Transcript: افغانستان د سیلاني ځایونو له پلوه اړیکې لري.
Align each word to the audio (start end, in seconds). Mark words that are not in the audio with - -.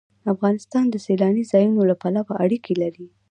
افغانستان 0.33 0.85
د 0.89 0.95
سیلاني 1.05 1.43
ځایونو 1.51 1.81
له 1.89 1.95
پلوه 2.01 2.33
اړیکې 2.43 2.73
لري. 2.81 3.07